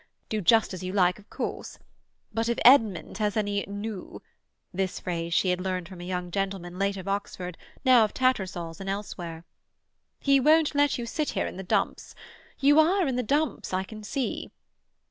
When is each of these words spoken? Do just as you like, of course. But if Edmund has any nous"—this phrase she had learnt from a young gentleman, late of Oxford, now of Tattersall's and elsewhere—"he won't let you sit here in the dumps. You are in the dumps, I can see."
Do 0.29 0.41
just 0.41 0.73
as 0.73 0.81
you 0.81 0.93
like, 0.93 1.19
of 1.19 1.29
course. 1.29 1.77
But 2.33 2.49
if 2.49 2.57
Edmund 2.65 3.19
has 3.19 3.37
any 3.37 3.63
nous"—this 3.67 4.99
phrase 4.99 5.31
she 5.31 5.49
had 5.51 5.61
learnt 5.61 5.87
from 5.87 6.01
a 6.01 6.03
young 6.03 6.31
gentleman, 6.31 6.79
late 6.79 6.97
of 6.97 7.07
Oxford, 7.07 7.55
now 7.85 8.03
of 8.03 8.11
Tattersall's 8.11 8.81
and 8.81 8.89
elsewhere—"he 8.89 10.39
won't 10.39 10.73
let 10.73 10.97
you 10.97 11.05
sit 11.05 11.29
here 11.37 11.45
in 11.45 11.57
the 11.57 11.61
dumps. 11.61 12.15
You 12.57 12.79
are 12.79 13.07
in 13.07 13.15
the 13.15 13.21
dumps, 13.21 13.75
I 13.75 13.83
can 13.83 14.01
see." 14.01 14.49